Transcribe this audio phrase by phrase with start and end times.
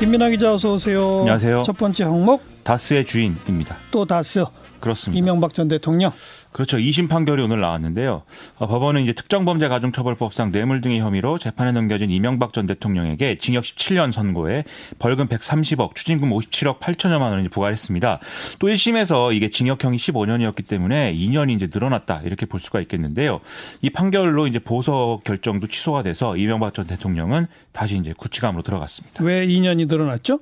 [0.00, 1.18] 김민아 기자 어서 오세요.
[1.18, 1.62] 안녕하세요.
[1.62, 3.76] 첫 번째 항목 다스의 주인입니다.
[3.90, 4.42] 또 다스.
[4.80, 5.18] 그렇습니다.
[5.18, 6.12] 이명박 전 대통령.
[6.52, 6.78] 그렇죠.
[6.78, 8.22] 2심 판결이 오늘 나왔는데요.
[8.56, 14.10] 어, 법원은 이제 특정범죄 가중처벌법상 뇌물 등의 혐의로 재판에 넘겨진 이명박 전 대통령에게 징역 17년
[14.10, 14.64] 선고에
[14.98, 18.18] 벌금 130억, 추징금 57억 8천여만 원을 부과했습니다.
[18.58, 23.40] 또 1심에서 이게 징역형이 15년이었기 때문에 2년이 이제 늘어났다 이렇게 볼 수가 있겠는데요.
[23.82, 29.24] 이 판결로 이제 보석 결정도 취소가 돼서 이명박 전 대통령은 다시 이제 구치감으로 들어갔습니다.
[29.24, 30.40] 왜 2년이 늘어났죠?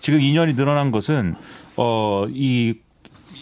[0.00, 1.34] 지금 2년이 늘어난 것은
[1.76, 2.74] 어이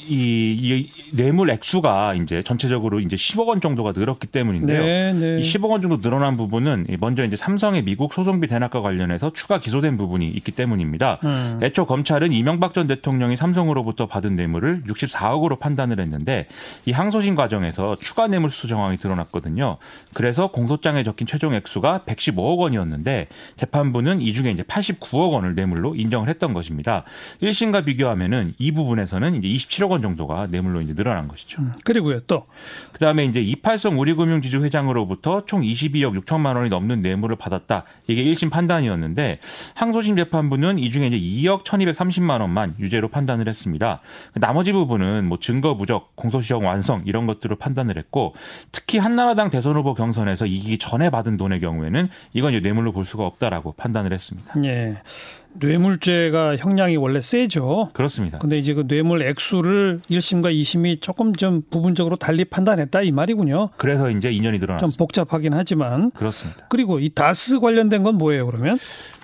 [0.09, 4.83] 이, 이 뇌물 액수가 이제 전체적으로 이제 10억 원 정도가 늘었기 때문인데요.
[4.83, 5.39] 네, 네.
[5.39, 9.97] 이 10억 원 정도 늘어난 부분은 먼저 이제 삼성의 미국 소송비 대납과 관련해서 추가 기소된
[9.97, 11.19] 부분이 있기 때문입니다.
[11.25, 11.61] 음.
[11.63, 16.47] 애초 검찰은 이명박 전 대통령이 삼성으로부터 받은 뇌물을 64억으로 판단을 했는데
[16.87, 19.79] 이 항소심 과정에서 추가 뇌물 수수 정황이 드러났거든요.
[20.15, 26.29] 그래서 공소장에 적힌 최종 액수가 115억 원이었는데 재판부는 이 중에 이제 89억 원을 뇌물로 인정을
[26.29, 27.05] 했던 것입니다.
[27.43, 31.61] 1심과 비교하면은 이 부분에서는 이제 27억 원원 정도가 뇌물로 이제 늘어난 것이죠.
[31.61, 32.47] 음, 그리고요 또
[32.93, 37.85] 그다음에 이제 이팔성 우리금융지주 회장으로부터 총 22억 6천만 원이 넘는 뇌물을 받았다.
[38.07, 39.41] 이게 1심 판단이었는데
[39.75, 44.01] 항소심 재판부는 이 중에 이제 2억 1,230만 원만 유죄로 판단을 했습니다.
[44.35, 48.35] 나머지 부분은 뭐 증거 부족, 공소시효 완성 이런 것들을 판단을 했고
[48.73, 53.27] 특히 한나라당 대선 후보 경선에서 이기기 전에 받은 돈의 경우에는 이건 이제 뇌물로 볼 수가
[53.27, 54.55] 없다라고 판단을 했습니다.
[54.65, 54.97] 예.
[55.61, 57.89] 뇌물죄가 형량이 원래 세죠.
[57.93, 58.39] 그렇습니다.
[58.39, 63.71] 근데 이제 그 뇌물 액수를 1심과 2심이 조금 좀 부분적으로 달리 판단했다 이 말이군요.
[63.77, 64.79] 그래서 이제 2년이 늘어났습니다.
[64.79, 66.67] 좀 복잡하긴 하지만 그렇습니다.
[66.69, 68.79] 그리고 이 다스 관련된 건 뭐예요, 그러면?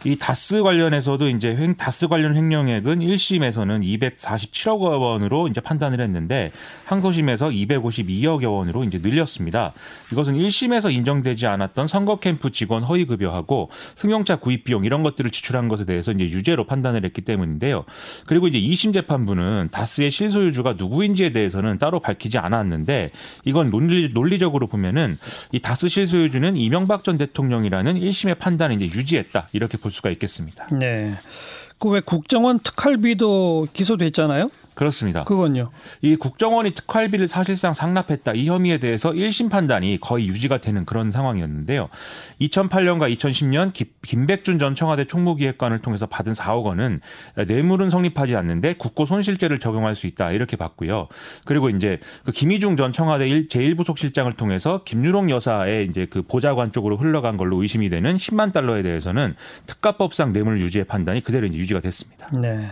[0.07, 3.83] 이 다스 관련해서도 이제 횡 다스 관련 횡령액은 1심에서는
[4.19, 6.53] 247억 원으로 이제 판단을 했는데
[6.85, 9.73] 항소심에서 252억여 원으로 이제 늘렸습니다.
[10.13, 15.69] 이것은 1심에서 인정되지 않았던 선거 캠프 직원 허위 급여하고 승용차 구입 비용 이런 것들을 지출한
[15.69, 17.85] 것에 대해서 이제 유죄로 판단을 했기 때문인데요.
[18.27, 23.11] 그리고 이제 2심 재판부는 다스의 실소유주가 누구인지에 대해서는 따로 밝히지 않았는데
[23.47, 25.17] 이건 논리, 논리적으로 보면은
[25.53, 30.67] 이 다스 실소유주는 이명박 전 대통령이라는 1심의 판단을 이제 유지했다 이렇게 볼 수가 있겠습니다.
[30.73, 31.15] 네.
[31.79, 34.51] 그 왜 국정원 특활비도 기소됐잖아요?
[34.75, 35.25] 그렇습니다.
[35.25, 35.71] 그건요.
[36.03, 41.89] 이 국정원이 특활비를 사실상 상납했다 이 혐의에 대해서 1심 판단이 거의 유지가 되는 그런 상황이었는데요.
[42.41, 47.01] 2008년과 2010년 김백준 전 청와대 총무기획관을 통해서 받은 4억 원은
[47.47, 51.09] 뇌물은 성립하지 않는데 국고 손실죄를 적용할 수 있다 이렇게 봤고요.
[51.45, 56.97] 그리고 이제 그 김희중 전 청와대 제1부속 실장을 통해서 김유롱 여사의 이제 그 보좌관 쪽으로
[56.97, 59.35] 흘러간 걸로 의심이 되는 10만 달러에 대해서는
[59.67, 62.29] 특가법상 뇌물 유지의 판단이 그대로 이제 유지가 됐습니다.
[62.33, 62.71] 네.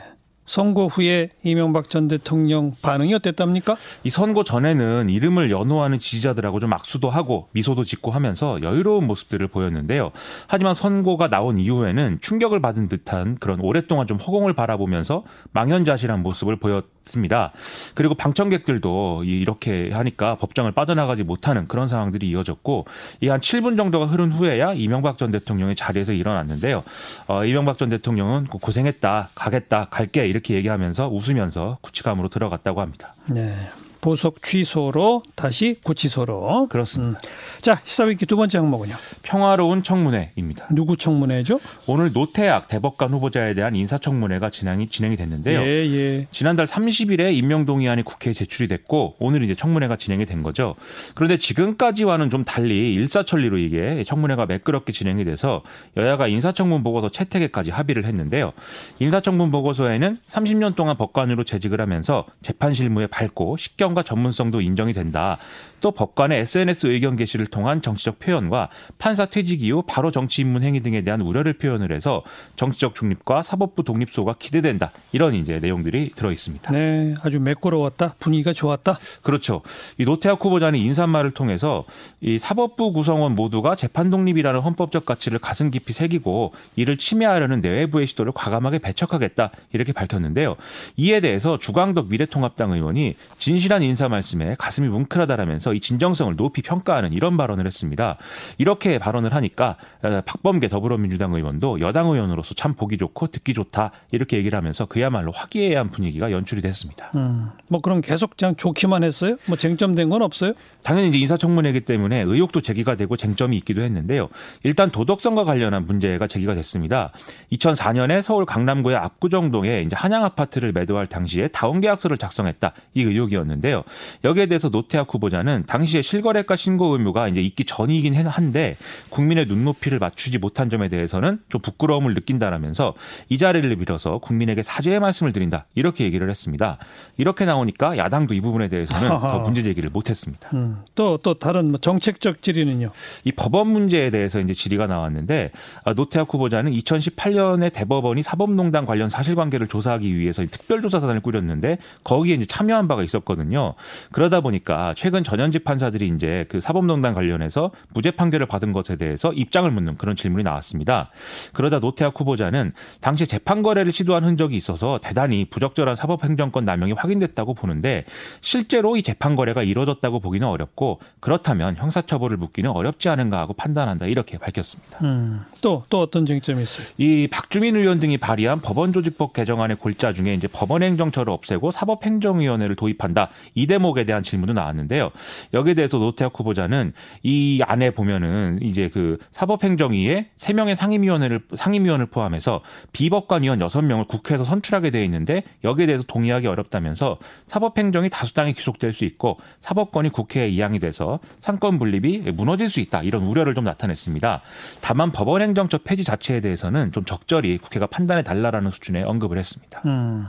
[0.53, 3.75] 선거 후에 이명박 전 대통령 반응이 어땠답니까?
[4.05, 10.11] 이 선거 전에는 이름을 연호하는 지지자들하고 좀 악수도 하고 미소도 짓고 하면서 여유로운 모습들을 보였는데요.
[10.49, 16.85] 하지만 선거가 나온 이후에는 충격을 받은 듯한 그런 오랫동안 좀 허공을 바라보면서 망연자실한 모습을 보였
[17.05, 17.53] 습니다.
[17.95, 22.87] 그리고 방청객들도 이렇게 하니까 법정을 빠져나가지 못하는 그런 상황들이 이어졌고
[23.21, 26.85] 이 한 7분 정도가 흐른 후에야 이명박 전 대통령이 자리에서 일어났는데요.
[27.27, 33.15] 어, 이명박 전 대통령은 고생했다, 가겠다, 갈게 이렇게 얘기하면서 웃으면서 구치감으로 들어갔다고 합니다.
[33.27, 33.71] 네.
[34.03, 36.67] 보석 취소로 다시 구치소로.
[36.69, 37.21] 그렇습니다.
[37.23, 37.63] 음.
[37.63, 38.95] 자, 시사위키 두 번째 항목은요.
[39.23, 40.67] 평화로운 청문회입니다.
[40.73, 41.61] 누구 청문회죠?
[41.87, 45.61] 오늘 노태악 대법관 후보자에 대한 인사청문회가 진행이, 진행이 됐는데요.
[45.61, 46.27] 예, 예.
[46.33, 50.75] 지난달 30일에 임명동의안이 국회에 제출이 됐고 오늘 이제 청문회가 진행이 된 거죠.
[51.15, 55.63] 그런데 지금까지와는 좀 달리 일사천리로 이게 청문회가 매끄럽게 진행이 돼서
[55.97, 58.53] 여야가 인사청문 보고서 채택에까지 합의를 했는데요.
[58.99, 65.39] 인사청문 보고서에는 30년 동안 법관으로 재직을 하면서 재판 실무에 밝고 식경 신뢰성과 전문성도 인정이 된다.
[65.81, 70.81] 또 법관의 SNS 의견 게시를 통한 정치적 표현과 판사 퇴직 이후 바로 정치 입문 행위
[70.81, 72.23] 등에 대한 우려를 표현을 해서
[72.57, 74.93] 정치적 중립과 사법부 독립소가 기대된다.
[75.11, 76.73] 이런 이제 내용들이 들어 있습니다.
[76.73, 78.15] 네, 아주 매끄러웠다.
[78.21, 78.99] 분위기가 좋았다.
[79.23, 79.63] 그렇죠.
[79.99, 81.85] 이 노태학 후보자는 인사말을 통해서
[82.21, 88.33] 이 사법부 구성원 모두가 재판 독립이라는 헌법적 가치를 가슴 깊이 새기고 이를 침해하려는 내외부의 시도를
[88.33, 89.51] 과감하게 배척하겠다.
[89.73, 90.55] 이렇게 밝혔는데요.
[90.97, 97.37] 이에 대해서 주광덕 미래통합당 의원이 진실한 인사 말씀에 가슴이 뭉클하다라면서 이 진정성을 높이 평가하는 이런
[97.37, 98.17] 발언을 했습니다.
[98.59, 104.57] 이렇게 발언을 하니까 박범계 더불어민주당 의원도 여당 의원으로서 참 보기 좋고 듣기 좋다 이렇게 얘기를
[104.57, 107.11] 하면서 그야말로 화기애애한 분위기가 연출이 됐습니다.
[107.15, 109.37] 음, 뭐 그럼 계속 그냥 좋기만 했어요?
[109.47, 110.53] 뭐 쟁점된 건 없어요?
[110.83, 114.29] 당연히 이제 인사청문회이기 때문에 의혹도 제기가 되고 쟁점이 있기도 했는데요.
[114.63, 117.13] 일단 도덕성과 관련한 문제가 제기가 됐습니다.
[117.53, 123.73] 2004년에 서울 강남구의 압구정동에 이제 한양 아파트를 매도할 당시에 다운 계약서를 작성했다 이 의혹이었는데 요.
[123.73, 123.85] 나왔는데요.
[124.25, 128.77] 여기에 대해서 노태학 후보자는 당시에 실거래가 신고 의무가 이제 있기 전이긴 한데
[129.09, 132.95] 국민의 눈높이를 맞추지 못한 점에 대해서는 좀 부끄러움을 느낀다라면서
[133.31, 136.77] 이 자리를 빌어서 국민에게 사죄의 말씀을 드린다 이렇게 얘기를 했습니다.
[137.17, 140.51] 이렇게 나오니까 야당도 이 부분에 대해서는 더 문제 제기를 못했습니다.
[140.53, 142.91] 음, 또또 다른 뭐 정책적 질의는요?
[143.25, 145.51] 이 법원 문제에 대해서 이제 질의가 나왔는데
[145.85, 152.89] 아, 노태학 후보자는 2018년에 대법원이 사법농단 관련 사실관계를 조사하기 위해서 특별조사단을 꾸렸는데 거기에 이제 참여한
[152.89, 153.62] 바가 있었거든요.
[154.11, 159.71] 그러다 보니까 최근 전현직 판사들이 이제 그 사법농단 관련해서 무죄 판결을 받은 것에 대해서 입장을
[159.71, 161.11] 묻는 그런 질문이 나왔습니다.
[161.53, 168.05] 그러다 노태학 후보자는 당시 재판 거래를 시도한 흔적이 있어서 대단히 부적절한 사법행정권 남용이 확인됐다고 보는데
[168.41, 174.39] 실제로 이 재판 거래가 이루어졌다고 보기는 어렵고 그렇다면 형사처벌을 묻기는 어렵지 않은가 하고 판단한다 이렇게
[174.39, 174.99] 밝혔습니다.
[175.03, 176.87] 음, 또, 또 어떤 쟁점이 있어요?
[176.99, 183.67] 이 박주민 의원 등이 발의한 법원조직법 개정안의 골자 중에 이제 법원행정처를 없애고 사법행정위원회를 도입한다 이
[183.67, 185.11] 대목에 대한 질문도 나왔는데요.
[185.53, 192.63] 여기에 대해서 노태학 후보자는 이 안에 보면은 이제 그 사법행정위에 세 명의 상임위원회를 상임위원을 포함해서
[192.93, 199.05] 비법관위원 여섯 명을 국회에서 선출하게 돼 있는데 여기에 대해서 동의하기 어렵다면서 사법행정이 다수당에 귀속될 수
[199.05, 204.43] 있고 사법권이 국회에 이양이 돼서 상권 분립이 무너질 수 있다 이런 우려를 좀 나타냈습니다.
[204.81, 209.83] 다만 법원행정처 폐지 자체에 대해서는 좀 적절히 국회가 판단해 달라라는 수준의 언급을 했습니다.
[209.87, 210.27] 음.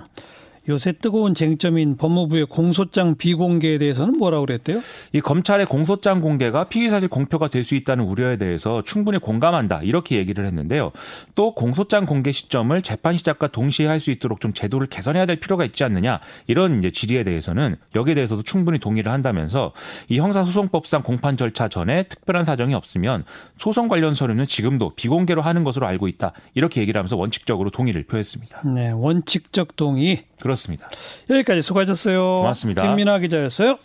[0.69, 4.80] 요새 뜨거운 쟁점인 법무부의 공소장 비공개에 대해서는 뭐라고 그랬대요?
[5.12, 10.18] 이 검찰의 공소장 공개가 피의 사실 공표가 될 수 있다는 우려에 대해서 충분히 공감한다 이렇게
[10.18, 10.92] 얘기를 했는데요.
[11.33, 15.63] 또 공소장 공개 시점을 재판 시작과 동시에 할 수 있도록 좀 제도를 개선해야 될 필요가
[15.63, 19.71] 있지 않느냐 이런 이제 질의에 대해서는 여기에 대해서도 충분히 동의를 한다면서
[20.10, 23.24] 이 형사소송법상 공판 절차 전에 특별한 사정이 없으면
[23.57, 28.63] 소송 관련 서류는 지금도 비공개로 하는 것으로 알고 있다 이렇게 얘기를 하면서 원칙적으로 동의를 표했습니다.
[28.68, 30.25] 네, 원칙적 동의.
[30.53, 30.89] 그렇습니다.
[31.29, 32.38] 여기까지 수고하셨어요.
[32.39, 32.81] 고맙습니다.
[32.83, 33.77] 김민아 기자였어요.